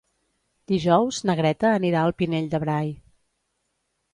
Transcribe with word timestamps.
Dijous 0.71 1.19
na 1.29 1.35
Greta 1.41 1.69
anirà 1.73 2.07
al 2.07 2.15
Pinell 2.23 2.51
de 2.55 2.63
Brai. 2.65 2.91